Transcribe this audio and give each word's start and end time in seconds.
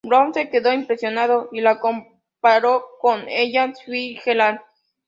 Brown 0.03 0.33
se 0.33 0.49
quedó 0.49 0.73
impresionado 0.73 1.49
y 1.51 1.61
la 1.61 1.79
comparó 1.79 2.87
con 2.99 3.29
Ella 3.29 3.71
Fitzgerald. 3.85 4.59